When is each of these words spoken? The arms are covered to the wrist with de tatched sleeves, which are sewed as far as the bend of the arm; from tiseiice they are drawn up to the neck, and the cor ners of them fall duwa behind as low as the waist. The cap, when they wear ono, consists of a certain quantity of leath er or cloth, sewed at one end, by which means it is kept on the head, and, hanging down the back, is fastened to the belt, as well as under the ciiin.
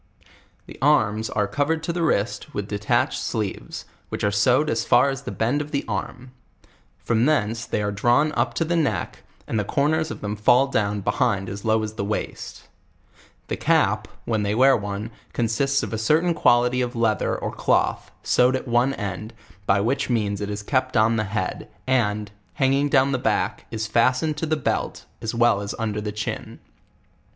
The 0.65 0.79
arms 0.81 1.29
are 1.29 1.47
covered 1.47 1.83
to 1.83 1.93
the 1.93 2.01
wrist 2.01 2.55
with 2.55 2.67
de 2.67 2.79
tatched 2.79 3.21
sleeves, 3.21 3.85
which 4.09 4.23
are 4.23 4.31
sewed 4.31 4.67
as 4.67 4.83
far 4.83 5.11
as 5.11 5.21
the 5.21 5.31
bend 5.31 5.61
of 5.61 5.69
the 5.69 5.85
arm; 5.87 6.31
from 6.97 7.23
tiseiice 7.27 7.69
they 7.69 7.83
are 7.83 7.91
drawn 7.91 8.31
up 8.31 8.55
to 8.55 8.65
the 8.65 8.75
neck, 8.75 9.21
and 9.45 9.59
the 9.59 9.63
cor 9.63 9.89
ners 9.89 10.09
of 10.09 10.21
them 10.21 10.35
fall 10.35 10.67
duwa 10.71 11.03
behind 11.03 11.49
as 11.49 11.63
low 11.63 11.83
as 11.83 11.93
the 11.93 12.03
waist. 12.03 12.67
The 13.47 13.55
cap, 13.57 14.07
when 14.25 14.41
they 14.41 14.55
wear 14.55 14.73
ono, 14.73 15.11
consists 15.33 15.83
of 15.83 15.93
a 15.93 15.99
certain 15.99 16.33
quantity 16.33 16.81
of 16.81 16.95
leath 16.95 17.21
er 17.21 17.35
or 17.35 17.51
cloth, 17.51 18.09
sewed 18.23 18.55
at 18.55 18.67
one 18.67 18.95
end, 18.95 19.35
by 19.67 19.81
which 19.81 20.09
means 20.09 20.41
it 20.41 20.49
is 20.49 20.63
kept 20.63 20.97
on 20.97 21.15
the 21.17 21.25
head, 21.25 21.69
and, 21.85 22.31
hanging 22.55 22.89
down 22.89 23.11
the 23.11 23.19
back, 23.19 23.67
is 23.69 23.85
fastened 23.85 24.35
to 24.37 24.47
the 24.47 24.57
belt, 24.57 25.05
as 25.21 25.35
well 25.35 25.61
as 25.61 25.75
under 25.77 26.01
the 26.01 26.11
ciiin. 26.11 26.57